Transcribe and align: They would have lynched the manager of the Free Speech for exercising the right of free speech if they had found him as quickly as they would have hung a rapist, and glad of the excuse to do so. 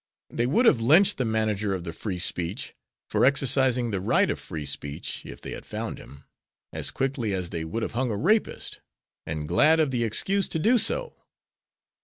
They 0.31 0.47
would 0.47 0.65
have 0.65 0.81
lynched 0.81 1.17
the 1.19 1.25
manager 1.25 1.75
of 1.75 1.83
the 1.83 1.93
Free 1.93 2.17
Speech 2.17 2.73
for 3.07 3.23
exercising 3.23 3.91
the 3.91 4.01
right 4.01 4.31
of 4.31 4.39
free 4.39 4.65
speech 4.65 5.23
if 5.27 5.41
they 5.41 5.51
had 5.51 5.63
found 5.63 5.99
him 5.99 6.23
as 6.73 6.89
quickly 6.89 7.33
as 7.33 7.51
they 7.51 7.63
would 7.63 7.83
have 7.83 7.91
hung 7.93 8.09
a 8.09 8.17
rapist, 8.17 8.81
and 9.27 9.47
glad 9.47 9.79
of 9.79 9.91
the 9.91 10.03
excuse 10.03 10.49
to 10.49 10.57
do 10.57 10.79
so. 10.79 11.13